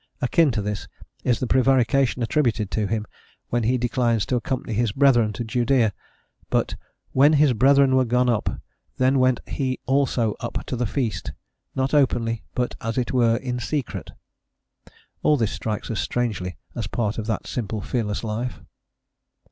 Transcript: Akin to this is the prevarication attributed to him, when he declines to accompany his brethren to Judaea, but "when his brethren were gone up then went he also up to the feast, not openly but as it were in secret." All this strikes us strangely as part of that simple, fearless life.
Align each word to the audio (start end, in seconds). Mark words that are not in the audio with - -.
Akin 0.19 0.49
to 0.49 0.63
this 0.63 0.87
is 1.23 1.39
the 1.39 1.45
prevarication 1.45 2.23
attributed 2.23 2.71
to 2.71 2.87
him, 2.87 3.05
when 3.49 3.61
he 3.61 3.77
declines 3.77 4.25
to 4.25 4.35
accompany 4.35 4.73
his 4.73 4.91
brethren 4.91 5.31
to 5.33 5.43
Judaea, 5.43 5.93
but 6.49 6.75
"when 7.11 7.33
his 7.33 7.53
brethren 7.53 7.95
were 7.95 8.03
gone 8.03 8.27
up 8.27 8.61
then 8.97 9.19
went 9.19 9.41
he 9.47 9.79
also 9.85 10.33
up 10.39 10.65
to 10.65 10.75
the 10.75 10.87
feast, 10.87 11.33
not 11.75 11.93
openly 11.93 12.43
but 12.55 12.73
as 12.81 12.97
it 12.97 13.11
were 13.13 13.35
in 13.35 13.59
secret." 13.59 14.09
All 15.21 15.37
this 15.37 15.51
strikes 15.51 15.91
us 15.91 15.99
strangely 15.99 16.57
as 16.73 16.87
part 16.87 17.19
of 17.19 17.27
that 17.27 17.45
simple, 17.45 17.79
fearless 17.79 18.23
life. 18.23 18.59